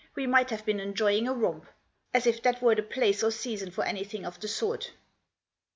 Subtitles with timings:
[0.15, 1.67] We might have been enjoying a romp.
[2.11, 4.93] As if that were the place or season for anything of the sort